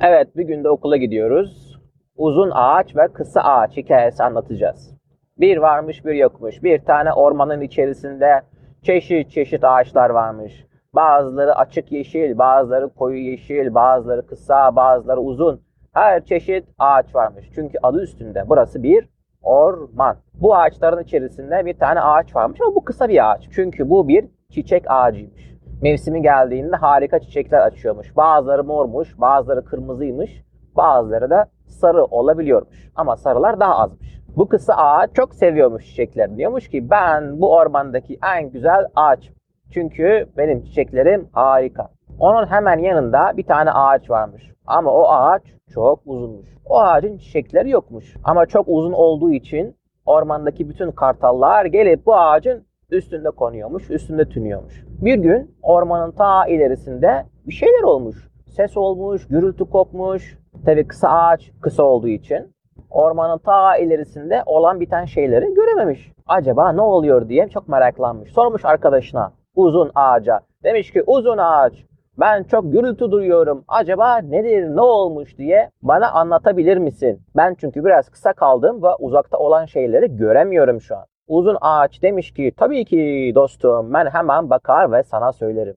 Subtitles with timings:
[0.00, 1.78] Evet, bir günde okula gidiyoruz.
[2.16, 4.94] Uzun ağaç ve kısa ağaç hikayesi anlatacağız.
[5.38, 6.62] Bir varmış bir yokmuş.
[6.62, 8.40] Bir tane ormanın içerisinde
[8.82, 10.66] çeşit çeşit ağaçlar varmış.
[10.94, 15.60] Bazıları açık yeşil, bazıları koyu yeşil, bazıları kısa, bazıları uzun.
[15.92, 17.50] Her çeşit ağaç varmış.
[17.54, 18.44] Çünkü adı üstünde.
[18.48, 19.08] Burası bir
[19.42, 20.16] orman.
[20.34, 23.48] Bu ağaçların içerisinde bir tane ağaç varmış ama bu kısa bir ağaç.
[23.50, 25.57] Çünkü bu bir çiçek ağacıymış.
[25.82, 28.16] Mevsimi geldiğinde harika çiçekler açıyormuş.
[28.16, 30.44] Bazıları mormuş, bazıları kırmızıymış,
[30.76, 32.90] bazıları da sarı olabiliyormuş.
[32.96, 34.20] Ama sarılar daha azmış.
[34.36, 36.36] Bu kısa ağaç çok seviyormuş çiçekler.
[36.36, 39.30] Diyormuş ki ben bu ormandaki en güzel ağaç.
[39.70, 41.88] Çünkü benim çiçeklerim harika.
[42.18, 44.52] Onun hemen yanında bir tane ağaç varmış.
[44.66, 45.42] Ama o ağaç
[45.74, 46.48] çok uzunmuş.
[46.66, 48.16] O ağacın çiçekleri yokmuş.
[48.24, 54.87] Ama çok uzun olduğu için ormandaki bütün kartallar gelip bu ağacın üstünde konuyormuş, üstünde tünüyormuş.
[54.98, 58.28] Bir gün ormanın ta ilerisinde bir şeyler olmuş.
[58.46, 60.38] Ses olmuş, gürültü kopmuş.
[60.66, 62.54] Tabii kısa ağaç kısa olduğu için
[62.90, 66.12] ormanın ta ilerisinde olan biten şeyleri görememiş.
[66.26, 68.32] Acaba ne oluyor diye çok meraklanmış.
[68.32, 70.40] Sormuş arkadaşına uzun ağaca.
[70.64, 71.72] Demiş ki uzun ağaç
[72.20, 73.64] ben çok gürültü duyuyorum.
[73.68, 77.20] Acaba nedir, ne olmuş diye bana anlatabilir misin?
[77.36, 81.04] Ben çünkü biraz kısa kaldım ve uzakta olan şeyleri göremiyorum şu an.
[81.28, 85.74] Uzun ağaç demiş ki tabii ki dostum ben hemen bakar ve sana söylerim.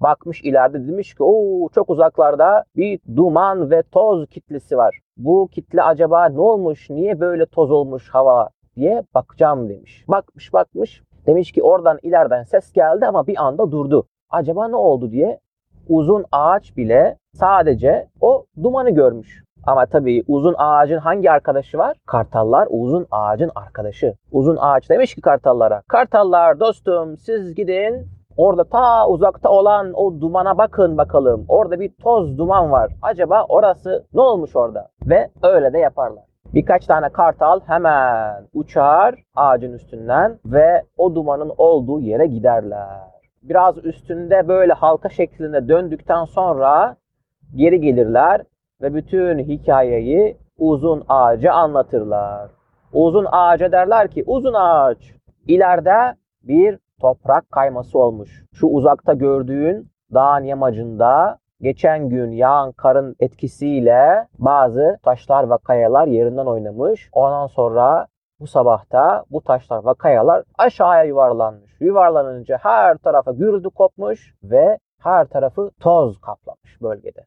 [0.00, 5.00] Bakmış ileride demiş ki o çok uzaklarda bir duman ve toz kitlesi var.
[5.16, 10.04] Bu kitle acaba ne olmuş, niye böyle toz olmuş hava diye bakacağım demiş.
[10.08, 14.06] Bakmış bakmış demiş ki oradan ileriden ses geldi ama bir anda durdu.
[14.30, 15.38] Acaba ne oldu diye
[15.88, 19.44] uzun ağaç bile sadece o dumanı görmüş.
[19.66, 21.96] Ama tabii uzun ağacın hangi arkadaşı var?
[22.06, 24.14] Kartallar uzun ağacın arkadaşı.
[24.32, 25.82] Uzun ağaç demiş ki kartallara.
[25.88, 28.06] Kartallar dostum siz gidin
[28.36, 31.44] Orada ta uzakta olan o dumana bakın bakalım.
[31.48, 32.92] Orada bir toz duman var.
[33.02, 34.88] Acaba orası ne olmuş orada?
[35.06, 36.24] Ve öyle de yaparlar.
[36.54, 42.88] Birkaç tane kartal hemen uçar ağacın üstünden ve o dumanın olduğu yere giderler.
[43.42, 46.96] Biraz üstünde böyle halka şeklinde döndükten sonra
[47.54, 48.42] geri gelirler
[48.82, 52.50] ve bütün hikayeyi uzun ağaca anlatırlar.
[52.92, 54.98] Uzun ağaca derler ki uzun ağaç
[55.46, 58.44] ileride bir toprak kayması olmuş.
[58.52, 66.46] Şu uzakta gördüğün dağın yamacında geçen gün yağan karın etkisiyle bazı taşlar ve kayalar yerinden
[66.46, 67.08] oynamış.
[67.12, 68.06] Ondan sonra
[68.40, 71.80] bu sabahta bu taşlar ve kayalar aşağıya yuvarlanmış.
[71.80, 77.24] Yuvarlanınca her tarafa gürültü kopmuş ve her tarafı toz kaplamış bölgede.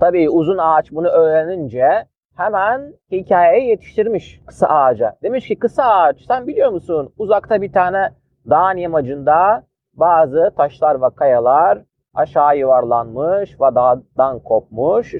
[0.00, 2.04] Tabii uzun ağaç bunu öğrenince
[2.36, 5.16] hemen hikayeyi yetiştirmiş kısa ağaca.
[5.22, 8.10] Demiş ki kısa ağaç sen biliyor musun uzakta bir tane
[8.50, 9.62] dağın yamacında
[9.94, 11.78] bazı taşlar ve kayalar
[12.14, 15.14] aşağı yuvarlanmış ve dağdan kopmuş.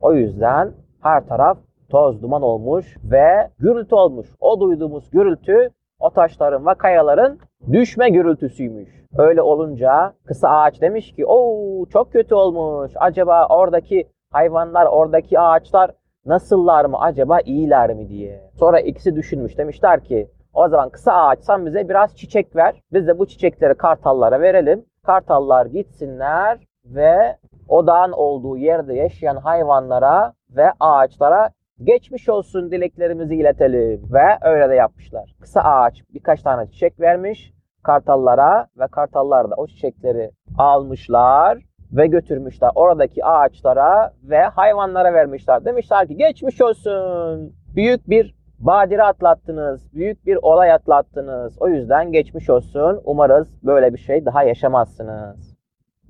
[0.00, 0.72] O yüzden
[1.02, 1.58] her taraf
[1.90, 4.28] toz duman olmuş ve gürültü olmuş.
[4.40, 7.38] O duyduğumuz gürültü o taşların ve kayaların
[7.72, 9.04] düşme gürültüsüymüş.
[9.18, 12.92] Öyle olunca kısa ağaç demiş ki o çok kötü olmuş.
[12.96, 15.90] Acaba oradaki hayvanlar, oradaki ağaçlar
[16.26, 17.00] nasıllar mı?
[17.00, 18.50] Acaba iyiler mi diye.
[18.58, 19.58] Sonra ikisi düşünmüş.
[19.58, 22.82] Demişler ki o zaman kısa ağaçsan bize biraz çiçek ver.
[22.92, 24.84] Biz de bu çiçekleri kartallara verelim.
[25.02, 27.36] Kartallar gitsinler ve
[27.68, 31.50] o dağın olduğu yerde yaşayan hayvanlara ve ağaçlara
[31.82, 34.02] geçmiş olsun dileklerimizi iletelim.
[34.12, 35.34] Ve öyle de yapmışlar.
[35.40, 37.52] Kısa ağaç birkaç tane çiçek vermiş
[37.82, 41.58] kartallara ve kartallar da o çiçekleri almışlar
[41.92, 45.64] ve götürmüşler oradaki ağaçlara ve hayvanlara vermişler.
[45.64, 47.54] Demişler ki geçmiş olsun.
[47.76, 51.56] Büyük bir badire atlattınız, büyük bir olay atlattınız.
[51.60, 53.00] O yüzden geçmiş olsun.
[53.04, 55.56] Umarız böyle bir şey daha yaşamazsınız.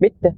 [0.00, 0.34] Bitti.